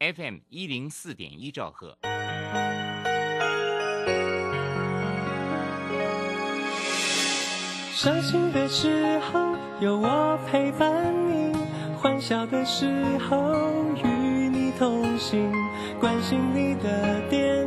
[0.00, 1.98] FM 一零四点一兆赫。
[7.92, 11.52] 伤心的时候有我陪伴你，
[11.96, 12.86] 欢笑的时
[13.28, 13.52] 候
[14.04, 14.06] 与
[14.48, 15.52] 你同行，
[15.98, 17.66] 关心你的点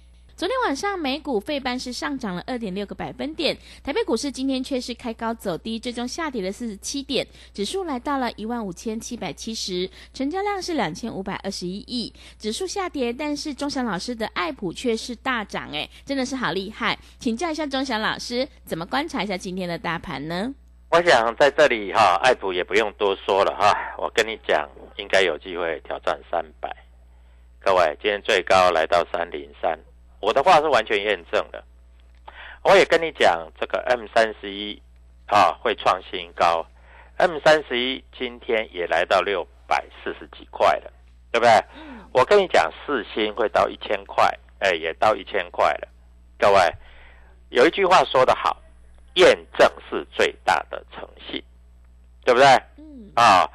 [0.41, 12.11] 昨天晚上美股费半是上涨了二点六个百分点，台北股市今天却是开高走低，最终下跌了四十七点，指数来到了一万五千七百七十，成交量是两千五百二十一亿。
[12.39, 16.97] 指数下跌，但是钟祥老师的爱普却是大涨，哎，真的是好厉害！
[17.19, 20.51] 请教一下钟祥老师，怎么观察一下今天的大盘呢？
[20.89, 24.67] 我想在这里哈，爱普也不用多说了哈，我跟你讲，
[24.97, 26.75] 应该有机会挑战三百。
[27.59, 29.77] 各位，今天最高来到三零三。
[30.21, 31.63] 我的话是完全验证的，
[32.63, 34.79] 我也跟你讲，这个 M 三十一
[35.25, 36.63] 啊会创新高
[37.17, 40.93] ，M 三十一今天也来到六百四十几块了，
[41.31, 41.51] 对不对？
[42.13, 45.87] 我跟你讲，四星会到一千块，哎，也到一千块了。
[46.37, 46.71] 各位，
[47.49, 48.61] 有一句话说得好，
[49.15, 51.43] 验证是最大的诚信，
[52.23, 52.45] 对不对？
[52.77, 53.11] 嗯。
[53.15, 53.49] 啊，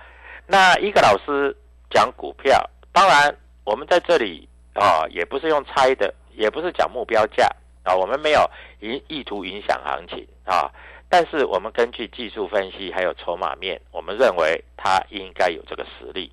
[0.48, 1.56] 那一个老师
[1.90, 6.12] 讲股票，当然我们在这里啊，也不是用猜的。
[6.36, 7.48] 也不是讲目标价
[7.82, 8.48] 啊，我们没有
[8.80, 10.70] 影意图影响行情啊，
[11.08, 16.30] 但是我们根据技术分析还有筹码面，我们认为它应该有这个实力。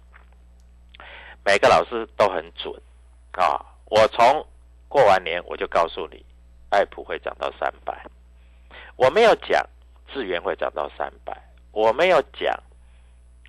[1.45, 2.73] 每个老师都很准
[3.31, 4.45] 啊，我从
[4.87, 6.25] 过完年我就告诉你，
[6.69, 8.05] 爱普会涨到三百，
[8.95, 9.65] 我没有讲
[10.13, 11.35] 智源会涨到三百，
[11.71, 12.53] 我没有讲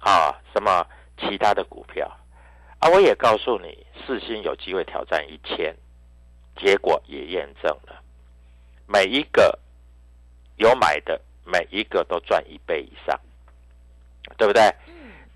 [0.00, 0.86] 啊什么
[1.18, 2.10] 其他的股票
[2.78, 5.74] 啊，我也告诉你四星有机会挑战一千。
[6.56, 8.02] 结果也验证了，
[8.86, 9.58] 每一个
[10.56, 13.18] 有买的，每一个都赚一倍以上，
[14.36, 14.62] 对不对？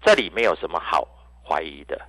[0.03, 1.07] 这里没有什么好
[1.45, 2.01] 怀疑的。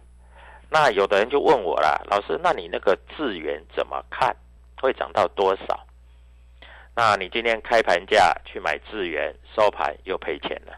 [0.70, 4.36] 那有的人就问我了，老师，那你那个资源怎么看？
[4.82, 5.86] 会涨到多少？
[6.96, 10.74] 那你今天开盘价去买资源，收盘又赔钱了。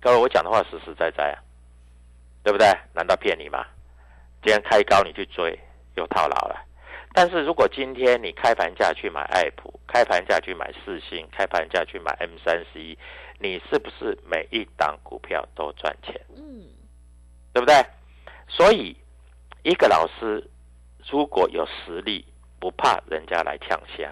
[0.00, 1.36] 各位，我讲的话实实在在啊，
[2.42, 2.66] 对不对？
[2.94, 3.66] 难道骗你吗？
[4.42, 5.58] 今天开高你去追，
[5.96, 6.64] 又套牢了。
[7.14, 12.96] 但是如果今天你开盘价去买爱普，开盘价去买四星，开盘价去买 M 三十一，
[13.38, 16.18] 你是不是每一档股票都赚钱？
[16.34, 16.64] 嗯，
[17.52, 17.74] 对不对？
[18.48, 18.96] 所以
[19.62, 20.42] 一个老师
[21.10, 22.24] 如果有实力，
[22.58, 24.10] 不怕人家来抢虾，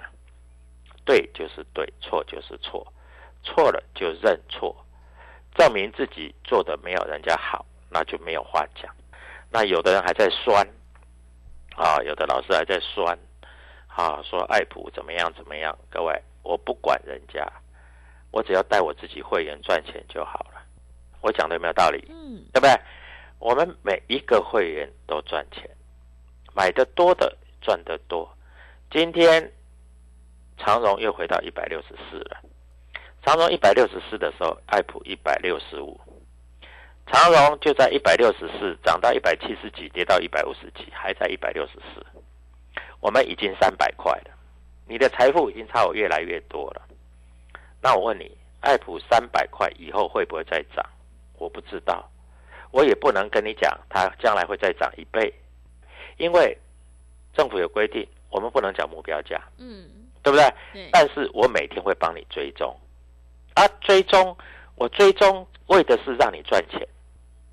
[1.07, 2.87] 对就是对，错就是错，
[3.43, 4.77] 错了就认错，
[5.55, 8.95] 证明自己做的没有人家好，那就没有话讲。
[9.51, 10.67] 那有的人还在酸。
[11.81, 13.19] 啊，有的老师还在酸，
[13.89, 15.75] 啊，说爱普怎么样怎么样？
[15.89, 17.51] 各位，我不管人家，
[18.31, 20.61] 我只要带我自己会员赚钱就好了。
[21.23, 22.07] 我讲的有没有道理？
[22.11, 22.79] 嗯，对不对？
[23.39, 25.71] 我们每一个会员都赚钱，
[26.55, 28.31] 买的多的赚得多。
[28.91, 29.51] 今天
[30.59, 32.37] 长荣又回到一百六十四了，
[33.25, 35.99] 长荣一百六十四的时候，爱普一百六十五。
[37.13, 42.07] 长荣就在一百六十四，涨到一百七十几，跌到一百五十几，还在一百六十四。
[43.01, 44.31] 我们已经三百块了，
[44.87, 46.83] 你的财富已经差我越来越多了。
[47.83, 48.31] 那我问你，
[48.61, 50.85] 爱普三百块以后会不会再涨？
[51.37, 52.09] 我不知道，
[52.71, 55.33] 我也不能跟你讲它将来会再涨一倍，
[56.19, 56.57] 因为
[57.33, 59.89] 政府有规定，我们不能讲目标价，嗯，
[60.23, 60.45] 对不对？
[60.73, 62.79] 对，但是我每天会帮你追踪，
[63.55, 64.37] 啊，追踪
[64.77, 66.87] 我追踪为的是让你赚钱，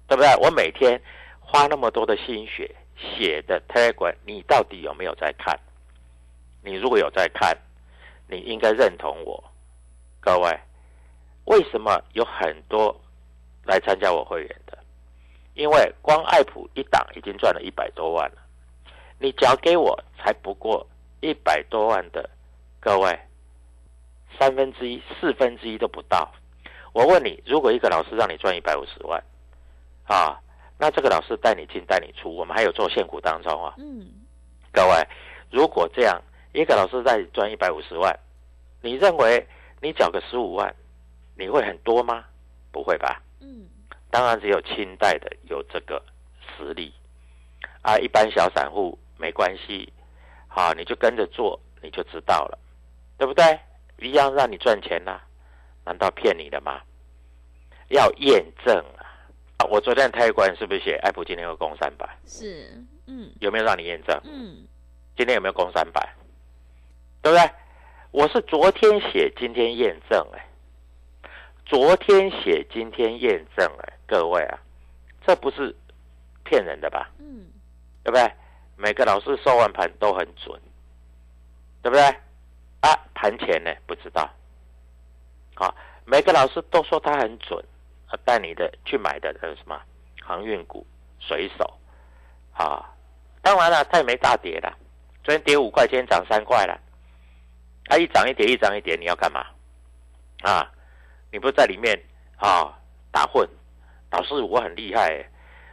[0.07, 0.33] 对不对？
[0.37, 1.01] 我每天
[1.39, 5.59] 花那么多的心血写的 Telegram，你到底有没有在看？
[6.63, 7.57] 你如果有在看，
[8.27, 9.43] 你应该认同我。
[10.19, 10.59] 各位，
[11.45, 12.99] 为什么有很多
[13.63, 14.77] 来参加我会员的？
[15.53, 18.37] 因为光爱普一档已经赚了一百多万了，
[19.19, 20.85] 你缴给我才不过
[21.21, 22.29] 一百多万的，
[22.79, 23.19] 各位，
[24.37, 26.31] 三分之一、四分之一都不到。
[26.93, 29.23] 我问你，如果一个老师让你赚一百五十万，
[30.07, 30.39] 啊，
[30.79, 33.73] 那这个老师带你进带你出，我们还有做现股当中啊。
[33.77, 34.07] 嗯，
[34.71, 35.07] 各位，
[35.51, 36.21] 如果这样，
[36.53, 38.17] 一个老师带你赚一百五十万，
[38.81, 39.45] 你认为
[39.81, 40.73] 你缴个十五万，
[41.35, 42.25] 你会很多吗？
[42.71, 43.21] 不会吧。
[43.41, 43.67] 嗯，
[44.09, 46.01] 当然只有清代的有这个
[46.55, 46.93] 实力
[47.81, 49.91] 啊，一般小散户没关系，
[50.47, 52.57] 好，你就跟着做，你就知道了，
[53.17, 53.59] 对不对？
[53.99, 55.19] 一样让你赚钱呐、
[55.83, 56.81] 难道骗你的吗？
[57.89, 59.07] 要验证啊！
[59.57, 62.07] 啊，我昨天开关是不是写爱普今天会攻三百？
[62.25, 62.71] 是，
[63.07, 64.19] 嗯有没有让你验证？
[64.23, 64.65] 嗯，
[65.15, 66.13] 今天有没有攻三百？
[67.21, 67.51] 对不对？
[68.11, 70.45] 我是昨天写，今天验证、哎，
[71.65, 74.59] 昨天写，今天验证、哎，各位啊，
[75.25, 75.75] 这不是
[76.43, 77.09] 骗人的吧？
[77.19, 77.47] 嗯，
[78.03, 78.31] 对不对？
[78.75, 80.59] 每个老师收完盘都很准，
[81.81, 82.03] 对不对？
[82.81, 84.29] 啊，盘前呢不知道，
[85.55, 85.75] 好、
[86.05, 87.63] 每个老师都说他很准，
[88.23, 89.81] 带你的去买的那个什么
[90.21, 90.85] 航运股、
[91.19, 91.79] 水手，
[92.53, 92.85] 啊，
[93.41, 94.73] 当然了，它也没大跌啦，
[95.23, 96.79] 昨天跌五块，今天涨三块了，
[97.87, 99.45] 啊，一涨一跌，一涨一跌，你要干嘛？
[100.43, 100.71] 啊，
[101.31, 101.99] 你不在里面
[102.37, 102.77] 啊
[103.11, 103.47] 打混？
[104.11, 105.29] 老师，我很厉害、欸，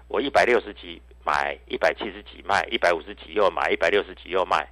[0.08, 4.68] 我一百六十几买，一百七十几卖，一百五十几又买，一百六十几又卖，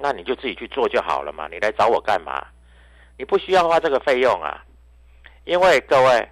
[0.00, 2.46] 那你就自己去做就好了嘛，你来找我干嘛？
[3.16, 4.64] 你不需要花这个费用啊，
[5.44, 6.28] 因为各位，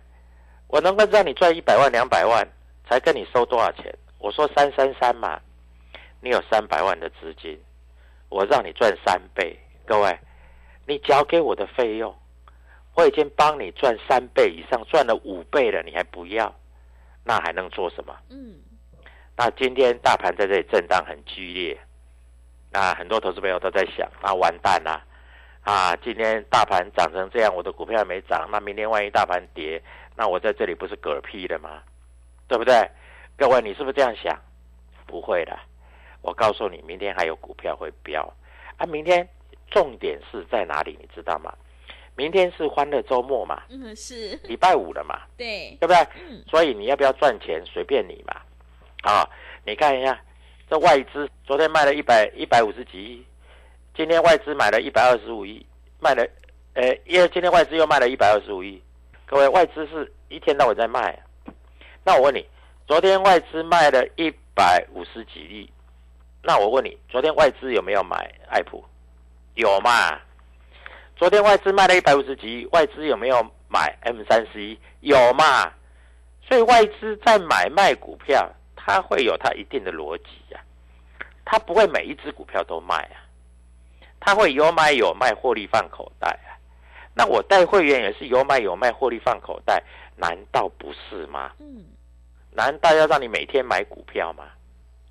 [0.68, 2.46] 我能够让你赚一百万、两百万，
[2.88, 3.94] 才跟你收多少钱？
[4.18, 5.40] 我说三三三嘛，
[6.20, 7.58] 你有三百万的资金，
[8.28, 10.18] 我让你赚三倍，各位，
[10.86, 12.14] 你交给我的费用，
[12.94, 16.52] 我已经帮你赚三倍以上，赚了五倍了，你还不要？
[17.22, 18.16] 那还能做什么？
[18.30, 18.56] 嗯，
[19.36, 21.78] 那今天大盘在这里震荡很剧烈，
[22.70, 25.04] 那很多投资朋友都在想，那完蛋啦、
[25.62, 25.94] 啊！
[25.96, 29.82] 今天大盘涨成这样，我的股票还没涨，那明天万一大盘跌，
[30.16, 31.82] 那我在这里不是嗝屁了吗？
[32.48, 32.74] 对不对？
[33.36, 34.34] 各位，你是不是这样想？
[35.06, 35.56] 不会的，
[36.22, 38.32] 我告诉你，明天还有股票会飙
[38.76, 38.86] 啊！
[38.86, 39.28] 明天
[39.70, 40.96] 重点是在哪里？
[41.00, 41.52] 你知道吗？
[42.16, 45.96] 明天是欢乐周末嘛，嗯，是，礼拜五了嘛，对，对不对？
[46.14, 48.40] 嗯，所以你要不要赚钱随便你嘛。
[49.02, 49.28] 啊，
[49.64, 50.18] 你看一下，
[50.70, 53.26] 这外资昨天卖了一百一百五十几亿，
[53.94, 55.64] 今天外资买了一百二十五亿，
[56.00, 56.26] 卖了，
[56.72, 58.82] 呃，因为今天外资又卖了一百二十五亿。
[59.28, 61.18] 各位，外资是一天到晚在卖。
[62.04, 62.46] 那我问你，
[62.86, 65.68] 昨天外资卖了一百五十几亿，
[66.42, 68.84] 那我问你，昨天外资有没有买爱普？
[69.54, 70.16] 有嘛？
[71.16, 74.78] 昨天外资卖了一百五十几亿，外资有没有买 M 三十一？
[75.00, 75.72] 有嘛？
[76.48, 80.60] 所以外资在买卖股票，它会有它一定的逻辑呀、
[81.44, 83.18] 它不会每一只股票都卖啊，
[84.20, 86.54] 它会有买有卖，获利放口袋啊。
[87.18, 89.82] 那我带会员也是有买有卖，获利放口袋，
[90.16, 91.50] 难道不是吗？
[91.58, 91.82] 嗯，
[92.52, 94.44] 难道要让你每天买股票吗？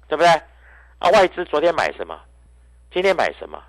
[0.07, 0.29] 对不对？
[0.99, 2.21] 啊，外资昨天买什么？
[2.91, 3.59] 今天买什么？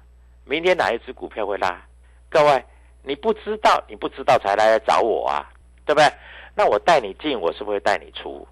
[0.45, 1.83] 明天哪一只股票会拉？
[2.29, 2.63] 各位，
[3.03, 5.51] 你不知道，你不知道才来找我啊，
[5.87, 6.13] 对不对？
[6.55, 8.47] 那我带你进，我是不是会带你出？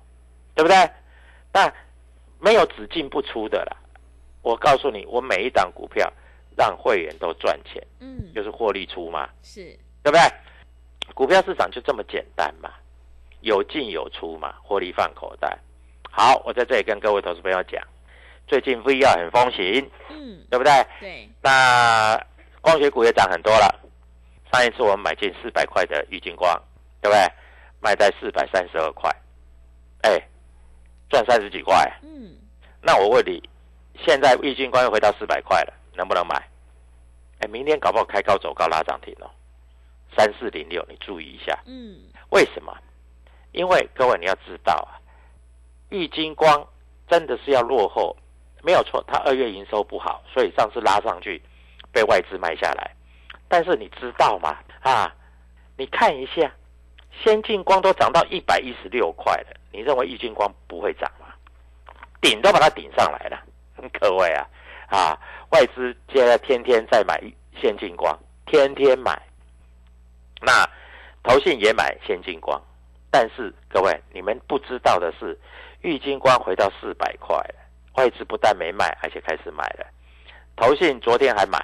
[0.55, 0.91] 对不对？
[1.53, 1.71] 那
[2.41, 3.77] 没有只进不出的啦。
[4.41, 6.11] 我告诉你，我每一档股票
[6.57, 9.29] 让会员都赚钱，嗯，就是获利出嘛。
[9.43, 9.65] 是，
[10.03, 10.21] 对不对？
[11.15, 12.71] 股票市场就这么简单嘛，
[13.41, 15.59] 有进有出嘛，获利放口袋。
[16.11, 17.83] 好，我在这里跟各位投资朋友讲，
[18.47, 20.87] 最近 VR 很风行，嗯，对不对？
[21.01, 22.19] 对，那
[22.61, 23.81] 光学股也涨很多了。
[24.53, 26.51] 上一次我们买进四百块的玉金光，
[27.03, 27.27] 对不对？
[27.81, 29.11] 卖在四百三十二块，
[30.03, 30.19] 哎，
[31.11, 31.75] 赚三十几块。
[32.03, 32.37] 嗯，
[32.81, 33.43] 那我问你，
[34.07, 36.37] 现在玉金光又回到四百块了，能不能买？
[37.41, 39.31] 哎，明天搞不好开高走高拉涨停哦，
[40.17, 41.59] 三四零六，你注意一下。
[41.67, 41.99] 嗯，
[42.31, 42.77] 为什么？
[43.53, 44.99] 因为各位你要知道啊，
[45.91, 46.67] 玉金光
[47.09, 48.17] 真的是要落后，
[48.63, 51.41] 没有错，它二月营收不好，所以上次拉上去
[51.93, 52.91] 被外资卖下来。
[53.49, 54.57] 但是你知道吗？
[54.81, 55.15] 啊，
[55.77, 56.51] 你看一下，
[57.23, 61.27] 先进光都涨到一百一十六块了，你认为玉金光不会涨吗？
[62.21, 63.43] 顶都把它顶上来了，
[64.01, 64.49] 各位啊
[64.95, 65.19] 啊，
[65.51, 67.21] 外资现在天天在买
[67.61, 69.21] 先进光，天天买，
[70.41, 70.65] 那
[71.25, 72.63] 投信也买先进光，
[73.11, 75.37] 但是各位你们不知道的是，
[75.81, 77.55] 玉金光回到四百块了，
[77.97, 79.85] 外资不但没卖，而且开始买了，
[80.55, 81.59] 投信昨天还买，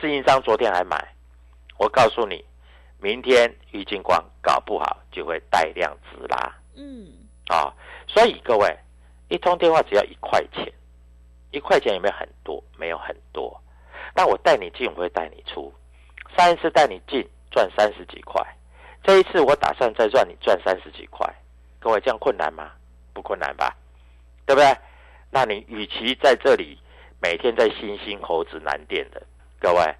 [0.00, 0.96] 自营商昨天还买，
[1.78, 2.44] 我告诉你，
[3.00, 7.10] 明天玉金光搞不好就会带量直拉，嗯，
[7.48, 7.74] 啊，
[8.06, 8.78] 所以各位。
[9.32, 10.72] 一通电话只要一块钱，
[11.50, 12.62] 一块钱有没有很多？
[12.76, 13.60] 没有很多。
[14.14, 15.72] 那我带你进，我会带你出。
[16.36, 18.44] 上一次带你进赚三十几块，
[19.02, 21.26] 这一次我打算再赚你赚三十几块。
[21.78, 22.72] 各位这样困难吗？
[23.12, 23.76] 不困难吧？
[24.46, 24.76] 对不对？
[25.30, 26.78] 那你与其在这里
[27.20, 29.22] 每天在星星猴子南电的，
[29.60, 29.94] 各位，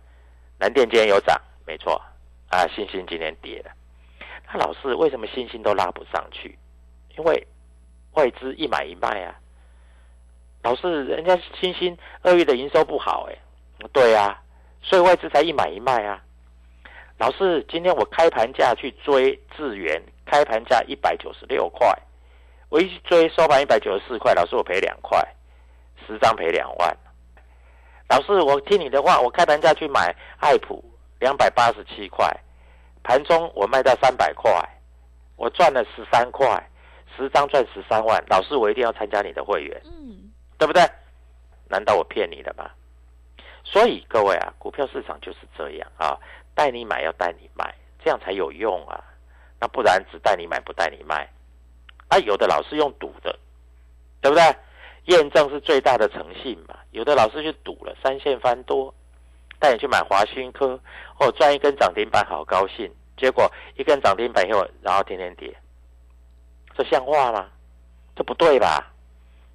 [0.59, 2.01] 南电今天有涨，没错
[2.49, 3.71] 啊，星星今天跌了。
[4.47, 6.59] 那老师为什么星星都拉不上去？
[7.17, 7.47] 因为。
[8.15, 9.39] 外资一买一卖啊，
[10.63, 13.37] 老师人家星星二月的营收不好哎，
[13.93, 14.43] 对啊，
[14.83, 16.23] 所以外资才一买一卖啊。
[17.19, 21.89] 老师今天我开盘价去追智源，开盘价一百九十六块，
[22.69, 25.19] 我一去追收盘一百九十四块，老师我赔两块，
[26.07, 26.97] 十张赔两万。
[28.09, 30.85] 老师我听你的话，我开盘价去买爱普
[31.21, 32.29] 两百八十七块，
[33.03, 34.51] 盘中我卖到三百块，
[35.37, 36.63] 我赚了十三块。
[37.17, 39.83] 十张赚十三万，老师，我一定要参加你的会员，
[40.61, 40.83] 对不对？
[41.71, 42.71] 难道我骗你的吗？
[43.65, 46.19] 所以各位啊，股票市场就是这样啊，
[46.55, 47.75] 带你买要带你卖，
[48.05, 49.03] 这样才有用啊。
[49.59, 51.27] 那不然只带你买不带你卖，
[52.09, 53.39] 啊，有的老师用赌的，
[54.21, 54.55] 对不对？
[55.07, 56.77] 验证是最大的诚信嘛。
[56.91, 58.95] 有的老师去赌了，三线翻多，
[59.59, 60.79] 带你去买华新科，
[61.19, 62.93] 哦，赚一根涨停板，好高兴。
[63.17, 65.57] 结果一根涨停板以后，然后天天跌。
[66.77, 67.49] 这像话吗？
[68.15, 68.93] 这不对吧？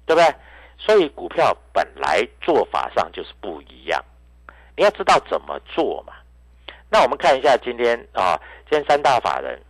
[0.04, 0.34] 对不对？
[0.78, 4.02] 所以股票本来做法上就是不一样，
[4.76, 6.12] 你要知道怎么做嘛。
[6.90, 8.40] 那我们看一下今天啊，
[8.70, 9.60] 今天三大法人，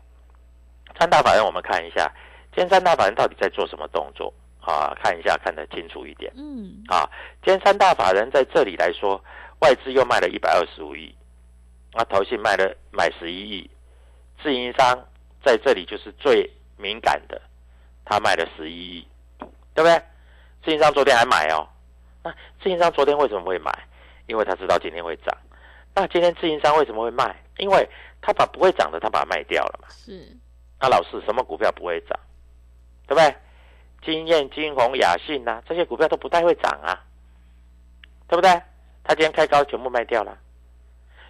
[0.99, 2.11] 三大法人我们看一下，
[2.53, 4.93] 今天三大法人到底在做什么动作啊？
[5.03, 6.33] 看一下看得清楚一点。
[6.37, 6.83] 嗯。
[6.89, 7.09] 啊，
[7.43, 9.23] 今天三大法人在这里来说，
[9.61, 11.15] 外资又卖了一百二十五亿，
[11.93, 13.71] 啊，投信卖了买十一亿，
[14.43, 14.99] 自营商
[15.45, 16.51] 在这里就是最。
[16.79, 17.41] 敏感的，
[18.05, 19.09] 他卖了十一亿，
[19.73, 19.99] 对不对？
[20.67, 21.65] 自营商昨天还买哦，
[22.25, 23.73] 那自营商昨天为什么会买？
[24.27, 25.33] 因为他知道今天会涨。
[25.95, 27.41] 那今天自营商为什么会卖？
[27.59, 27.89] 因为
[28.21, 29.87] 他把不会涨的他把它卖掉了嘛。
[29.89, 30.37] 是。
[30.81, 32.19] 那老师，什么股票不会涨？
[33.07, 33.33] 对不对？
[34.03, 36.99] 金燕、金鸿、雅信呐，这些股票都不太会涨啊，
[38.27, 38.51] 对不对？
[39.05, 40.37] 他今天开高，全部卖掉了。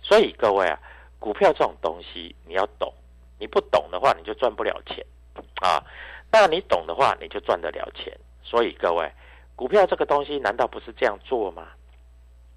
[0.01, 0.81] 所以各位啊，
[1.19, 2.91] 股票这种东西你要懂，
[3.39, 5.05] 你不懂的话，你就赚不了钱。
[5.61, 5.85] 啊，
[6.33, 8.19] 那你懂的话，你就赚得了钱。
[8.43, 9.13] 所以各位，
[9.57, 11.67] 股票这个东西难道不是这样做吗？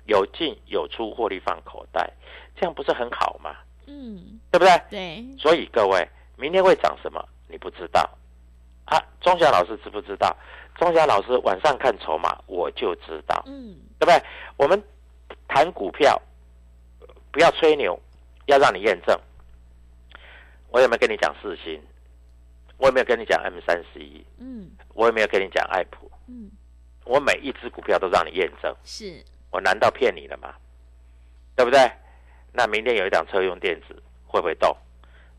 [0.05, 2.11] 有进有出，获利放口袋，
[2.55, 3.55] 这样不是很好吗？
[3.87, 4.81] 嗯，对不对？
[4.89, 5.37] 对。
[5.37, 7.23] 所以各位，明天会涨什么？
[7.47, 8.07] 你不知道
[8.85, 8.99] 啊？
[9.21, 10.35] 钟祥老师知不知道？
[10.75, 13.43] 钟祥老师晚上看筹码，我就知道。
[13.47, 14.21] 嗯，对不对？
[14.57, 14.81] 我们
[15.47, 16.21] 谈股票，
[17.31, 17.99] 不要吹牛，
[18.45, 19.17] 要让你验证。
[20.71, 21.81] 我有没有跟你讲四星？
[22.77, 24.25] 我有没有跟你讲 M 三十一？
[24.37, 26.09] 嗯，我有没有跟你讲爱普？
[26.27, 26.49] 嗯，
[27.09, 28.71] 我每一只股票都让你验证。
[28.83, 30.53] 是，我难道骗你了吗？
[31.55, 31.91] 对不对？
[32.53, 34.77] 那明天有一辆车用电子会不会动？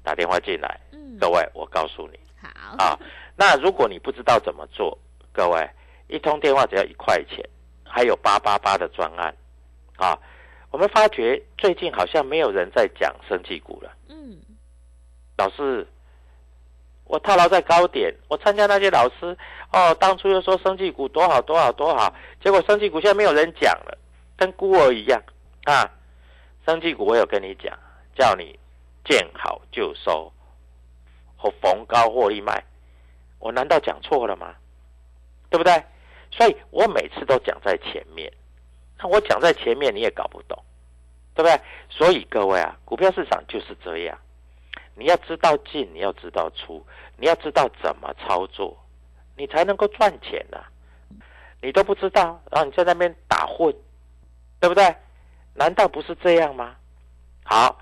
[0.03, 2.49] 打电话进来，嗯，各位，我告诉你，好
[2.85, 2.99] 啊。
[3.37, 4.99] 那如果你不知道怎么做，
[5.33, 5.71] 各位，
[6.09, 7.49] 一通电话只要一块钱，
[7.85, 9.33] 还有八八八的专案
[9.97, 10.19] 啊。
[10.73, 13.93] 我们发觉最近好像没有人在讲生技股了。
[14.09, 14.41] 嗯，
[15.39, 15.87] 老师。
[17.11, 19.37] 我套牢在高点，我参加那些老师
[19.73, 23.99] 哦，当初又说生技股多好多好多好，结果生技股现在没有人讲了，
[24.37, 25.21] 跟孤儿一样
[25.65, 25.91] 啊！
[26.65, 27.77] 生技股我有跟你讲，
[28.15, 28.57] 叫你
[29.05, 30.33] 见好就收，
[31.37, 32.63] 或逢高获利卖，
[33.41, 34.55] 我难道讲错了吗？
[35.51, 35.83] 对不对？
[36.31, 38.33] 所以我每次都讲在前面，
[39.01, 40.57] 那我讲在前面你也搞不懂，
[41.35, 41.61] 对不对？
[41.89, 44.17] 所以各位啊，股票市场就是这样。
[44.95, 46.85] 你要知道进，你要知道出，
[47.17, 48.77] 你要知道怎么操作，
[49.37, 50.59] 你才能够赚钱呐。
[51.63, 53.75] 你都不知道，然后你在那边打混，
[54.59, 54.95] 对不对？
[55.55, 56.77] 难道不是这样吗？
[57.45, 57.79] 好，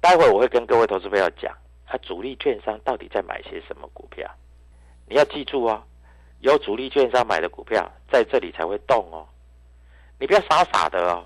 [0.00, 1.52] 待会我会跟各位投资朋友讲，
[1.86, 4.30] 啊，主力券商到底在买些什么股票？
[5.08, 5.82] 你要记住哦，
[6.40, 9.26] 有主力券商买的股票在这里才会动哦。
[10.18, 11.24] 你不要傻傻的哦，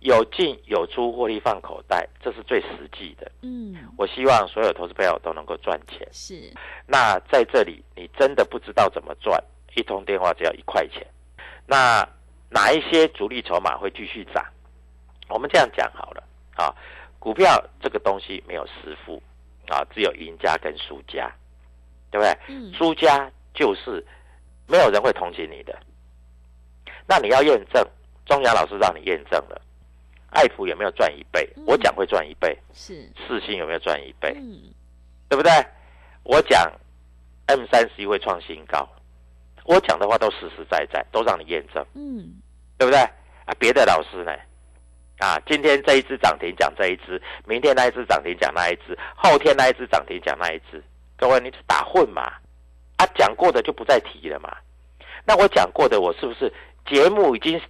[0.00, 3.30] 有进有出，获利放口袋，这是最实际的。
[3.42, 6.08] 嗯，我希望所有投资朋友都能够赚钱。
[6.10, 6.52] 是，
[6.86, 9.42] 那在这里，你真的不知道怎么赚，
[9.76, 11.06] 一通电话只要一块钱。
[11.66, 12.06] 那
[12.48, 14.44] 哪一些主力筹码会继续涨？
[15.28, 16.24] 我们这样讲好了
[16.56, 16.74] 啊，
[17.18, 19.22] 股票这个东西没有师傅
[19.68, 21.30] 啊，只有赢家跟输家，
[22.10, 22.36] 对不对？
[22.48, 24.04] 嗯，输家就是
[24.66, 25.78] 没有人会同情你的。
[27.06, 27.86] 那你要验证，
[28.24, 29.60] 中阳老师让你验证了，
[30.30, 31.48] 爱普有没有赚一倍？
[31.56, 34.32] 嗯我讲会赚一倍，是，四星有没有赚一倍？
[34.36, 34.72] 嗯，
[35.28, 35.50] 对不对？
[36.22, 36.70] 我讲
[37.46, 38.88] M 三十一会创新高，
[39.64, 42.40] 我讲的话都实实在在，都让你验证，嗯，
[42.78, 42.98] 对不对？
[43.00, 44.32] 啊，别的老师呢？
[45.18, 50.82] 啊，今天这一只涨停讲这一只，明天那一只涨停讲那一只，后天那一只涨停讲那一只，
[51.16, 52.22] 各位你是打混嘛？
[52.96, 54.56] 啊，讲过的就不再提了嘛。
[55.26, 56.52] 那我讲过的，我是不是
[56.86, 57.60] 节目已经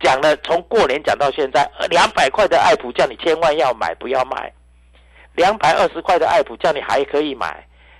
[0.00, 0.36] 讲了？
[0.38, 4.50] 从过年讲到现在，两百块的爱普叫你千万要买，不要卖；
[5.34, 7.48] 两百二十块的爱普叫你还可以买；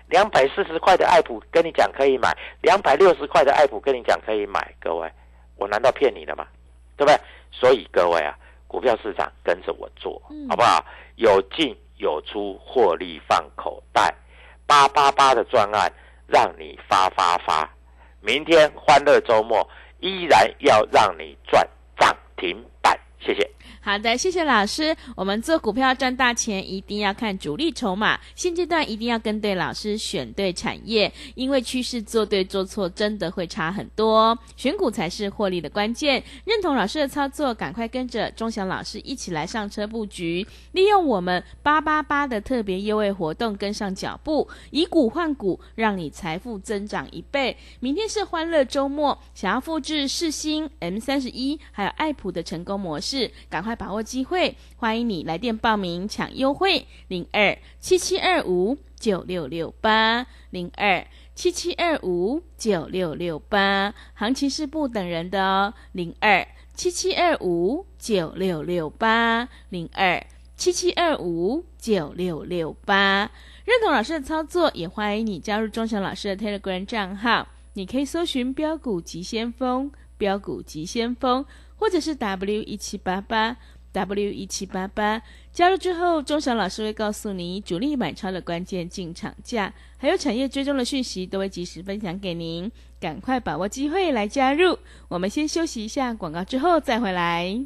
[0.08, 4.74] 两百四十块的爱普跟你讲可以买；两百六十块的爱普跟你讲可以买。
[4.80, 5.10] 各位，
[5.56, 6.46] 我难道骗你了吗？
[6.96, 7.18] 对不对？
[7.50, 8.34] 所以各位啊，
[8.66, 10.84] 股票市场跟着我做，嗯好不好？
[11.16, 14.14] 有进有出，获利放口袋，
[14.66, 15.90] 八八八的专案
[16.26, 17.70] 让你发发发。
[18.20, 19.66] 明天欢乐周末
[20.00, 21.70] 依然要让你赚涨
[22.36, 23.50] 停板，谢谢。
[23.86, 24.96] 好的，谢谢老师。
[25.14, 28.18] 我们做股票赚大钱，一定要看主力筹码。
[28.34, 34.36] 现阶段一定要跟对老师，选对产业，因为趋势做对做错真的会差很多。
[34.56, 36.20] 选股才是获利的关键。
[36.44, 47.56] 认同老师的操作，赶快跟着钟祥老师一起来上车布局，利用我们八八八的特别优惠活动跟上脚步，以股换股，让你财富增长一倍。
[47.78, 73.30] 明天是欢乐周末，想要复制世新 M 三十一还有爱普的成功模式，赶快把握机会，欢迎你来电报名抢优惠，零二七七二五九六六八零二七七二五九六六八，行情是不等人的哦，零二七七二五九六六八零二七七二五九六六八。
[73.67, 77.49] 认同老师的操作，也欢迎你加入钟祥老师的 Telegram 账号。
[77.75, 81.45] 你可以搜寻“标股急先锋”、“标股急先锋”，
[81.76, 83.56] 或者是 W 一七八八
[83.93, 85.23] W 一七八八。
[85.52, 92.71] 加入之后，钟祥老师会告诉你主力买超的关键进场价，还有产业追踪的讯息，都会及时分享给您。
[92.99, 94.78] 赶快把握机会来加入。
[95.08, 97.58] 我们先休息一下广告，之后再回来。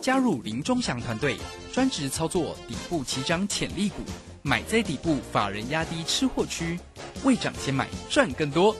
[0.00, 1.36] 加入林中祥团队，
[1.72, 3.96] 专职操作底部起涨潜力股，
[4.42, 6.78] 买在底部，法人压低吃货区，
[7.22, 8.74] 未涨先买赚更多。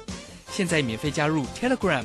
[0.49, 2.05] 现在免费加入 Telegram，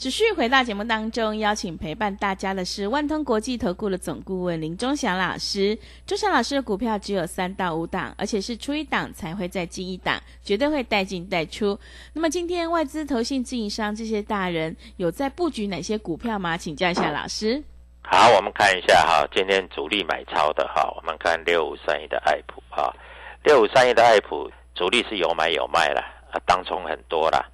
[0.00, 5.78] 持续回到节目当中，邀请陪伴大家的是万通国际投顾的总顾问林忠祥老师。
[6.06, 11.78] 忠祥老师的股票只有三到五档，而且是出一档才会再进一档，绝对会带进带出。
[12.14, 16.56] 那么今天外资、投信、自营商这些大人有在布局哪些股票吗？
[16.56, 17.62] 请教一下老师。
[18.00, 22.90] 好，我们看一下哈，今天主力买超的哈，我们看六五三一的爱普哈，
[23.44, 27.44] 六五三一的爱普主力是有买有卖啦，啊，当冲很多啦，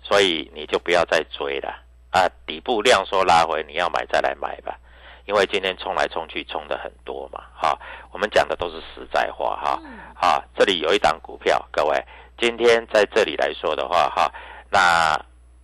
[0.00, 1.86] 所以你就不要再追了
[2.18, 4.76] 啊，底部量缩拉回，你要买再来买吧，
[5.24, 7.78] 因为今天冲来冲去冲的很多嘛，哈，
[8.10, 9.80] 我们讲的都是实在话哈，
[10.20, 12.04] 啊，这里有一档股票，各位
[12.36, 14.32] 今天在这里来说的话哈，
[14.68, 15.16] 那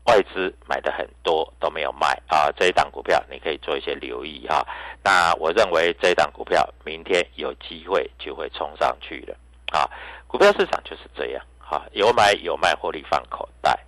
[0.05, 4.65] 外资买的很多都没有卖啊，这一档股票你可以做一些留意哈。
[5.03, 9.37] 那我认为这一档股票明天有机会就会冲上去了
[9.73, 9.91] 啊。
[10.29, 13.84] 股票市场就是这样哈，有买有卖，获利放口袋啊。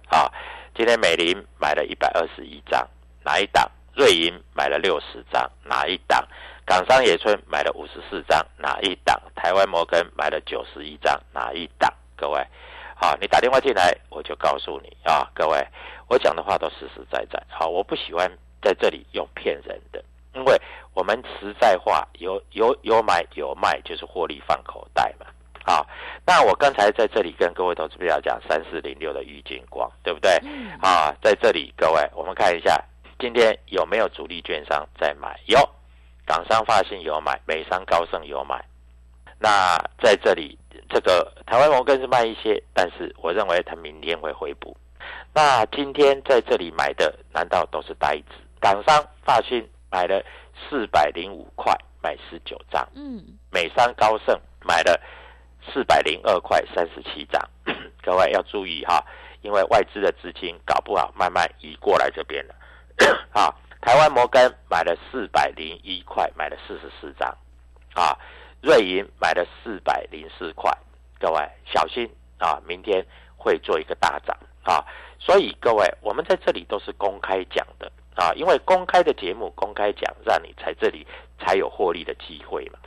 [0.77, 2.87] 今天美林买了一百二十一张，
[3.25, 3.67] 哪一档？
[3.95, 6.23] 瑞银买了六十张，哪一档？
[6.67, 9.19] 港商野村买了五十四张，哪一档？
[9.35, 11.91] 台湾摩根买了九十一张，哪一档？
[12.15, 12.47] 各位，
[12.95, 15.67] 好，你打电话进来，我就告诉你啊，各位，
[16.09, 17.43] 我讲的话都实实在在。
[17.49, 20.61] 好，我不喜欢在这里用骗人的，因为
[20.93, 25.25] 我们实在话，有有有买有卖，就是获利放口袋嘛。
[25.66, 25.85] 好，
[26.24, 30.31] 那我刚才在这里跟各位投资朋友讲三四零六的玉金光，对不对？
[30.81, 32.81] 啊，在这里各位，我们看一下
[33.18, 35.37] 今天有没有主力券商在买？
[35.46, 35.59] 有，
[36.24, 38.64] 港商发信有买，美商高盛有买。
[39.40, 40.57] 那在这里，
[40.88, 44.76] 这个台湾摩根是卖一些，但是我认为它明天会回补。
[45.35, 48.37] 那今天在这里买的难道都是呆子？
[48.61, 50.22] 港商发信买了
[50.55, 52.87] 四百零五块，买十九张。
[52.94, 54.98] 嗯，美商高盛买了
[55.72, 57.40] 四百零二块，三十七张。
[58.02, 59.05] 各位要注意哈，
[59.42, 62.55] 因为外资的资金搞不好慢慢移过来这边了。
[63.33, 67.29] 啊，台湾摩根买了四百零一块，买了四十四张。
[67.94, 68.16] 啊，
[68.62, 70.70] 瑞银买了四百零四块。
[71.18, 73.05] 各位小心啊，明天
[73.37, 74.85] 会做一个大涨啊。
[75.18, 81.07] 所以各位，我们在这里都是公开讲的啊，因为公开的节目公开讲，让你在这里
[81.40, 82.79] 才有获利的机会嘛，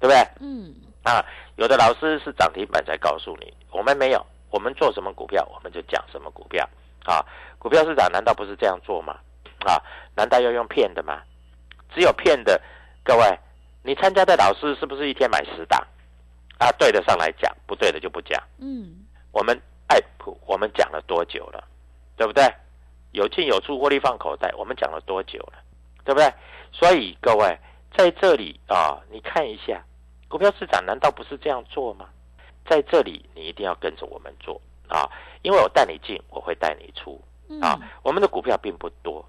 [0.00, 0.16] 对不对？
[0.40, 0.74] 嗯，
[1.06, 6.68] 啊，有的老师是涨停板才告诉你，我们没有，我们做什么股票我们就讲什么股票
[7.04, 7.24] 啊。
[7.60, 9.16] 股票市场难道不是这样做吗？
[9.64, 9.80] 啊，
[10.16, 11.22] 难道要用骗的吗？
[11.94, 12.60] 只有骗的，
[13.04, 13.38] 各位，
[13.84, 15.80] 你参加的老师是不是一天买十档？
[16.58, 18.42] 啊，对的上来讲，不对的就不讲。
[18.58, 21.62] 嗯，我们爱普我们讲了多久了，
[22.16, 22.44] 对不对？
[23.12, 25.62] 有进有出，获利放口袋，我们讲了多久了，
[26.04, 26.32] 对不对？
[26.72, 27.56] 所以各位
[27.96, 29.82] 在这里啊，你看一下
[30.28, 32.08] 股票市场，难道不是这样做吗？
[32.68, 35.08] 在这里你一定要跟着我们做啊，
[35.42, 37.20] 因为我带你进，我会带你出
[37.60, 37.78] 啊。
[38.02, 39.24] 我们的股票并不多，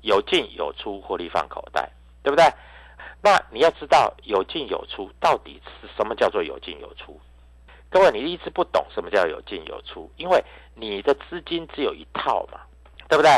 [0.00, 1.90] 有进有出，获利放口袋，
[2.22, 2.44] 对不对？
[3.20, 7.20] 那你要知道有进有出到底是什么叫做有进有出？
[7.90, 10.42] 各位，你一直不懂什么叫有进有出，因为
[10.74, 12.60] 你的资金只有一套嘛，
[13.08, 13.30] 对不对？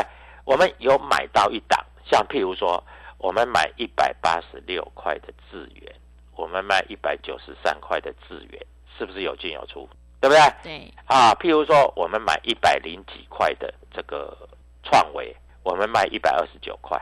[0.45, 2.83] 我们有买到一档，像譬如说，
[3.17, 5.95] 我们买一百八十六块的智源，
[6.41, 8.65] 我们卖一百九十三块的智源，
[8.97, 9.87] 是不是有进有出？
[10.19, 10.41] 对不对？
[10.63, 14.35] 对，啊，譬如说，我们买一百零几块的这个
[14.81, 16.99] 创维，我们卖一百二十九块，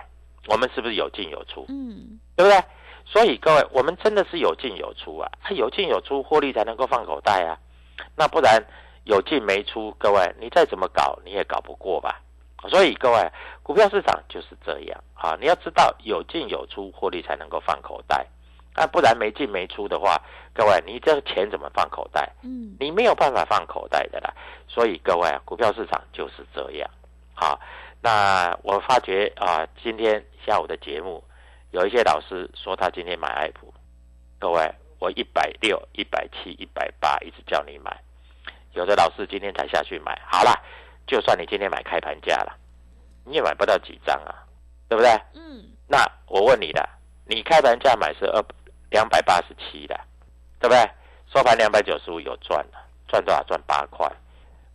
[0.48, 1.66] 我们是不是有进有出？
[1.70, 2.62] 嗯，对不对？
[3.06, 7.58] 所以各位，我们真的是有进有出啊，有进有出，获利才能够放口袋啊。
[8.18, 8.62] 那不然
[9.06, 12.22] 有进没出，各位你再怎么搞你也搞不过吧。
[12.68, 13.32] 所以各位，
[13.64, 18.28] 股票市场就是这样啊，你要知道有进有出，获利才能够放口袋。
[18.76, 20.22] 那不然没进没出的话，
[20.54, 22.32] 各位你这个钱怎么放口袋？
[22.44, 24.34] 嗯，你没有办法放口袋的啦。
[24.68, 26.90] 所以各位啊，股票市场就是这样。
[27.34, 27.60] 好，
[28.02, 31.24] 那我发觉啊，今天下午的节目。
[31.72, 33.72] 有一些老师说他今天买爱普，
[34.40, 37.96] 各位，我一百六、一百七、一百八一直叫你买，
[38.74, 40.52] 有的老师今天才下去买，好了，
[41.06, 42.58] 就算你今天买开盘价了，
[43.24, 44.34] 你也买不到几张啊，
[44.88, 45.12] 对不对？
[45.36, 46.90] 嗯，那我问你的，
[47.26, 48.44] 你开盘价买是二
[48.90, 50.00] 两百八十七的，
[50.60, 50.90] 对不对？
[51.34, 53.44] 收盘两百九十五有赚了，赚多少？
[53.44, 54.12] 赚八块，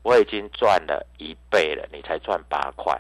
[0.03, 2.96] 我已经赚了一倍了，你才赚八块，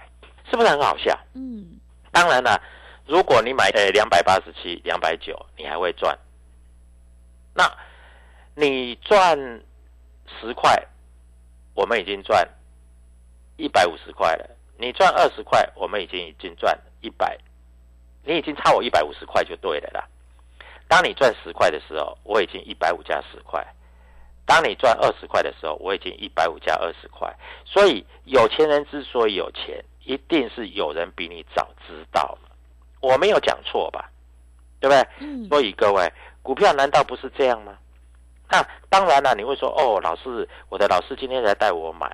[0.50, 1.18] 是不是很好笑？
[1.34, 1.78] 嗯，
[2.10, 2.60] 当然了。
[3.06, 6.18] 如果你买呃两百八十七、两百九，你还会赚。
[7.52, 7.70] 那，
[8.54, 9.38] 你赚
[10.40, 10.82] 十块，
[11.74, 12.48] 我们已经赚
[13.58, 14.48] 一百五十块了。
[14.78, 17.38] 你赚二十块，我们已经已经赚一百，
[18.24, 20.08] 你已经差我一百五十块就对了啦。
[20.88, 23.60] 当你赚十块的时候，我已经一百五加十块；
[24.46, 27.34] 当你赚二十块的时候，我已经一百五加二十块。
[27.64, 32.36] 所以有钱人之所以有钱，一定是有人比你早知道。
[33.00, 34.10] 我没有讲错吧，
[34.80, 35.08] 对不对？
[35.20, 35.48] 嗯。
[35.48, 36.10] 所以各位，
[36.42, 37.76] 股票难道不是这样吗？
[38.50, 42.06] 那当然了，你会说哦，老师，我的老师今天才带我买，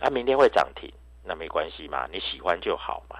[0.00, 0.90] 啊，明天会涨停，
[1.22, 3.16] 那没关系嘛，你喜欢就好嘛。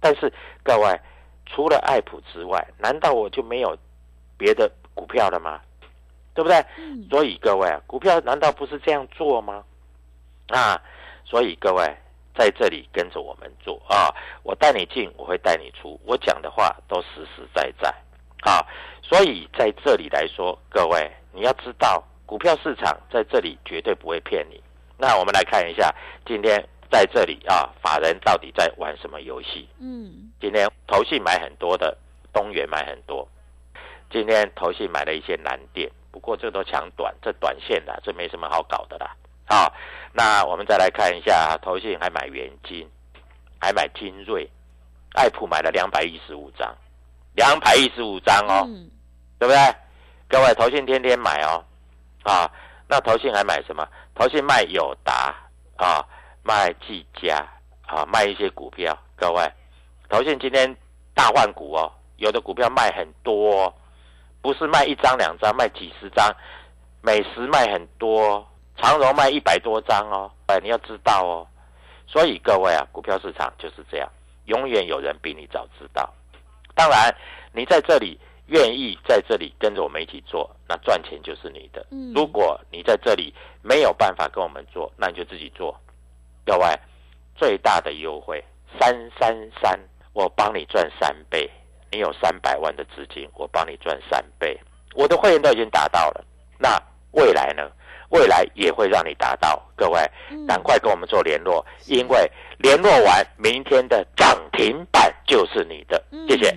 [0.00, 0.30] 但是
[0.62, 1.00] 各位，
[1.46, 3.76] 除了爱普之外，难道我就没有
[4.38, 5.60] 别的股票了吗？
[6.32, 6.56] 对不对？
[6.78, 7.06] 嗯。
[7.10, 9.62] 所以各位，股票难道不是这样做吗？
[10.48, 10.80] 啊，
[11.26, 11.84] 所以各位。
[12.38, 14.14] 在这里跟着我们做啊！
[14.44, 15.98] 我带你进，我会带你出。
[16.04, 17.92] 我讲的话都实实在在
[18.44, 18.64] 啊！
[19.02, 24.62] 所以在这里来说，各位你要知道，股票市场在这里绝对不会骗你。
[24.96, 25.92] 那我们来看一下，
[26.24, 29.68] 今天在这里啊，法人到底在玩什么游戏？
[29.80, 31.98] 嗯，今天投信买很多的，
[32.32, 33.28] 东元买很多。
[34.10, 39.14] 今天投信买了一些蓝电，不过这都抢短，这短线的，这没什么好搞的啦。
[39.46, 39.72] 好，
[40.12, 42.88] 那我们再来看一下，投信还买元金，
[43.60, 44.48] 还买金瑞，
[45.14, 46.74] 爱普买了两百一十五张，
[47.34, 48.66] 两百一十五张哦，
[49.38, 49.74] 对不对？
[50.28, 51.64] 各位投信天天买哦，
[52.22, 52.50] 啊，
[52.86, 53.86] 那投信还买什么？
[54.14, 55.34] 投信卖友达
[55.76, 56.04] 啊，
[56.42, 57.46] 卖技嘉
[57.86, 58.96] 啊，卖一些股票。
[59.16, 59.50] 各位，
[60.08, 60.76] 投信今天
[61.14, 63.74] 大换股哦，有的股票卖很多，
[64.40, 66.34] 不是卖一张两张，卖几十张，
[67.02, 68.46] 美食卖很多。
[68.80, 71.46] 长荣卖一百多张哦，哎，你要知道哦。
[72.06, 74.08] 所以各位啊，股票市场就是这样，
[74.44, 76.08] 永远有人比你早知道。
[76.76, 77.12] 当然，
[77.52, 81.84] 你在这里愿意在这里跟着我们一起做，那赚钱就是你的。
[82.14, 85.76] 如果你在这里没有办法跟我们做，那你就自己做。
[86.46, 86.66] 各位，
[87.34, 88.42] 最大的优惠，
[88.78, 89.76] 三三三，
[90.12, 91.50] 我帮你赚三倍。
[91.90, 94.58] 你有三百万的资金，我帮你赚三倍。
[94.94, 96.24] 我的会员都已经达到了，
[96.58, 96.80] 那
[97.12, 97.70] 未来呢？
[98.10, 99.62] 未来也会让你达到。
[99.76, 100.00] 各位，
[100.46, 106.02] 赶快跟我们做联络，因为联络完，明天的涨停板就是你的。
[106.26, 106.56] 谢谢。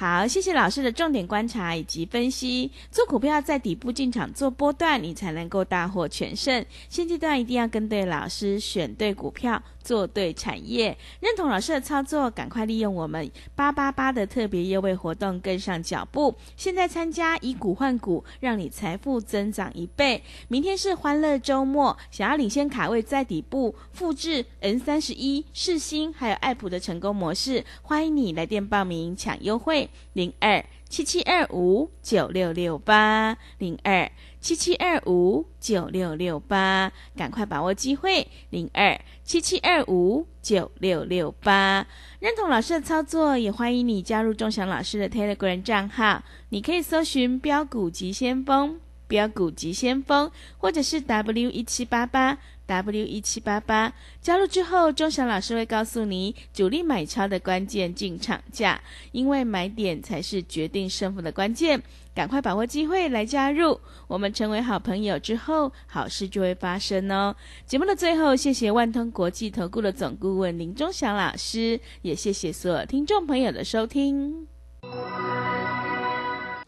[0.00, 2.70] 好，谢谢老师的重点观察以及分析。
[2.90, 6.64] 做股票在底部进场做波段，你才能够大获全胜。
[6.88, 9.62] 现阶段一定要跟对老师，选对股票。
[9.82, 16.34] 做对产业，认同老师的操作，赶快利用我们八八八的特别优惠活动跟上脚步。
[16.54, 20.22] 现在参加以股换股，让你财富增长一倍。
[20.48, 34.10] 明天是欢乐周末，想要领先卡位在底部，复制 N 三十一、世新还有爱普的成功模式，欢迎你来电报名抢优惠零二七七二五九六六八零二。
[34.40, 38.26] 七七二五九六六八，赶快把握机会！
[38.48, 41.86] 零二七七二五九六六八，
[42.20, 46.22] 认同老师的操作，也欢迎你加入钟祥老师的 Telegram 账号。
[46.48, 52.38] 你可以搜寻“标股急先锋”、“标股急先锋”，或者是 W 一七八八
[52.70, 53.92] W 一七八八。
[54.20, 58.80] 加入之后，钟祥老师会告诉你主力买超的关键进场价，
[59.10, 61.82] 因为买点才是决定胜负的关键。
[62.14, 67.34] 赶快把握机会来加入，我们成为好朋友之后，好事就会发生哦。
[67.66, 74.46] 节目的最后，谢谢万通国际投顾的总顾问林钟祥老师，也谢谢所有听众朋友的收听。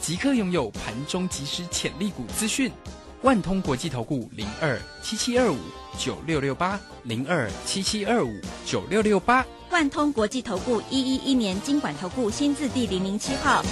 [0.00, 2.72] 即刻拥有盘中即时潜力股资讯。
[3.22, 5.58] 万通国际投顾零二七七二五
[5.98, 9.44] 九六六八零二七七二五九六六八。
[9.70, 13.62] 万通国际投顾一一一年经管投顾新字第零零七号，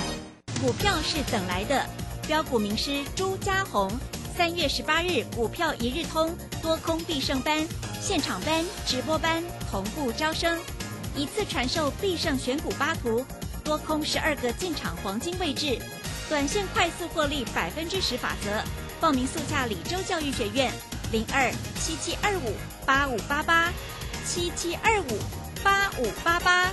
[0.61, 1.85] 股票是等来的，
[2.27, 3.91] 标股名师朱家红，
[4.37, 6.31] 三月十八日股票一日通
[6.63, 7.67] 多空必胜班，
[8.03, 10.61] 现场班直播班同步招生，
[11.17, 13.25] 一次传授必胜选股八图，
[13.65, 15.79] 多空十二个进场黄金位置，
[16.29, 18.63] 短线快速获利百分之十法则，
[19.01, 20.73] 报名速洽李州教育学院
[21.11, 23.73] 零二七七二五八五八八
[24.27, 25.19] 七七二五。
[25.65, 26.73] 八五八八。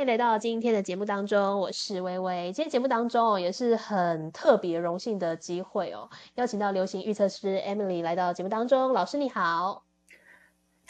[0.00, 2.50] 欢迎来到今天的节目当中，我是微微。
[2.54, 8.94] 今天节目当中哦，也是很特别荣幸的机会哦，邀请到流行预测师 Emily 来到节目当中。
[8.94, 9.84] 老师你好，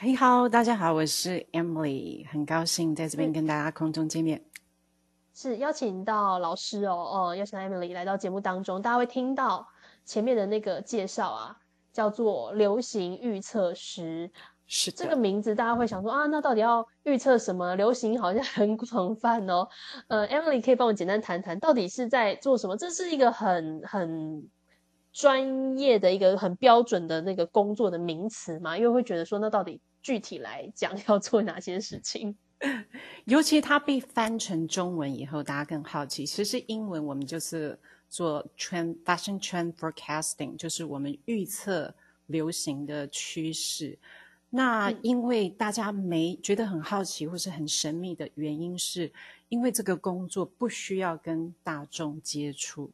[0.01, 4.45] 你好，大家好，我是 Emily，很高兴在这边跟大家空中见面。
[5.35, 9.67] 是邀请到老师哦，哦，邀请到 Emily 来到节目当中，大家会听到
[10.05, 11.59] 前面的那个介绍啊，
[11.93, 14.31] 叫做流行预测师。
[14.73, 17.75] 是这个名字，大家会想说啊，那到底要预测什么？
[17.75, 19.69] 流行好像 很广泛哦。
[20.07, 22.77] 呃，Emily 可以帮我简单谈谈，到底是在做什么？
[22.77, 24.49] 这是一个很很
[25.13, 28.79] 专业的一个很标准的那个工作的名词嘛？
[28.79, 32.37] 因为会觉得说，那到底具体来讲 要做哪些事情？
[33.27, 36.25] 尤其它被翻成中文以后，大家更好奇。
[36.25, 37.77] 其实英文我们就是
[38.09, 41.93] 做 trend fashion trend forecasting，就是我们预测
[42.27, 43.99] 流行的趋势。
[44.51, 49.13] 那因为大家没觉得很好奇或是很神秘的原因，是
[49.49, 52.91] 因为这个工作不需要跟大众接触。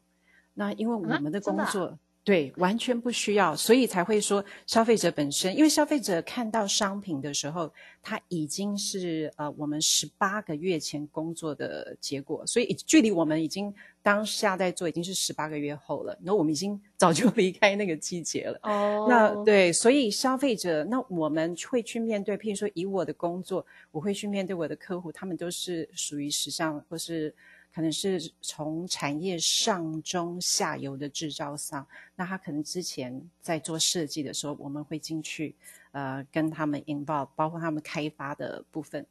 [0.54, 1.98] 那因为我们的工作。
[2.26, 18.58] 对，完全不需要，所以才会说消费者本身，因为消费者看到商品的时候，它已经是呃我们十八个月前工作的结果，所以距离我们已经当下在做已经是十八个月后了，那我们已经 早就离开那个季节了。
[18.64, 27.32] 哦，那对，所以消费者，那我们会去面对，譬如说以我的工作，我会去面对我的客户，他们都是属于时尚或是。
[27.76, 35.54] 可能是从产业上中下游的制造商，那他可能之前在做设计的时候，我们会进去，
[35.92, 39.04] 呃，跟他们 involve，包括他们开发的部分，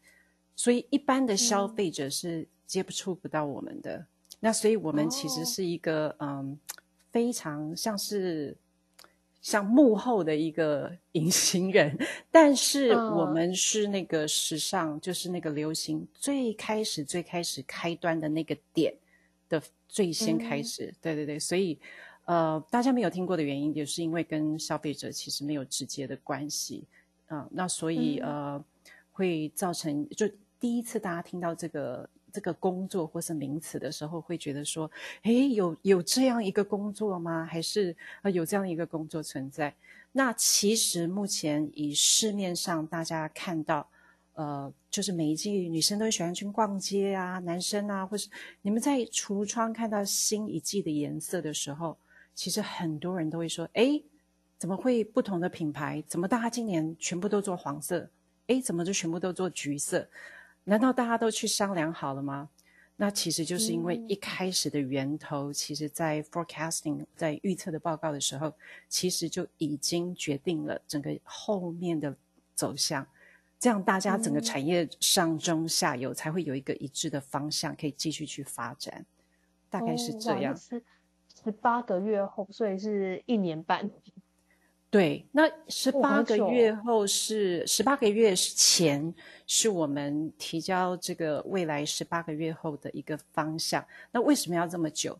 [0.55, 4.03] 所以一般的消费者是接不触不到我们的。
[4.39, 6.59] 那所以我们其实是一个嗯，
[7.11, 8.57] 非常像是。
[9.45, 11.95] 像幕后的一个 隐形人，
[12.31, 18.91] 但是我们是那个时尚，就是那个流行最开始、最开始开端的那个点
[19.47, 20.91] 的最先开始。
[20.99, 21.77] 对对对，所以
[22.25, 26.83] 呃，大家没有听过的原因，也是因为跟消费者其实没有直接的关系
[27.27, 27.47] 啊。
[27.51, 28.59] 那所以呃，
[29.11, 30.27] 会造成就
[30.59, 32.09] 第一次大家听到这个。
[32.35, 37.47] 这个工作或是名词的时候，会觉得说，哎，有有这样一个工作吗？
[37.49, 39.73] 还是呃有这样一个工作存在？
[40.11, 43.87] 那其实目前以市面上大家看到，
[44.33, 48.27] 呃，就是每一季女生都喜欢去逛街啊，男生啊，或是
[48.61, 51.97] 你们在橱窗看到新一季的颜色的时候，
[52.33, 54.01] 其实很多人都会说，哎，
[54.57, 56.03] 怎么会不同的品牌？
[56.05, 58.09] 怎么大家今年全部都做黄色？
[58.47, 60.07] 哎，怎么就全部都做橘色？
[60.65, 62.49] 难道大家都去商量好了吗？
[62.97, 68.53] 那其实就是因为一开始的源头，其实在 forecasting 在预测的报告的时候，
[68.87, 72.15] 其实就已经决定了整个后面的
[72.53, 73.05] 走向，
[73.59, 79.05] 这样大家整个产业上中下游才会有一个一致的方向，可以继续去发展。
[79.69, 80.55] 大概是这样。
[80.55, 80.81] 是
[81.43, 83.91] 十八个月后，所以是一年半。
[84.89, 89.13] 对，那十八个月后是十八个月前，
[89.45, 93.85] 是我们提交这个未来十八个月后的一个方向。
[94.11, 95.19] 那为什么要这么久？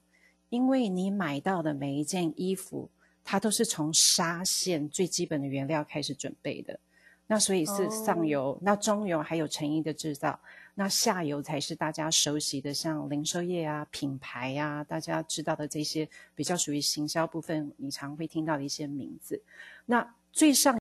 [0.49, 2.89] 因为你买到的每一件衣服，
[3.23, 6.80] 它都是从纱线最基本的原料开始准备的。
[7.28, 10.39] 那所以是上游，那中游还有成衣的制造，
[10.77, 19.41] 那下游才是大家熟悉的，像零售业啊、品牌啊，大家知道的这些比较属于行销部分，你常会听到的一些名字。
[19.85, 20.73] 那最上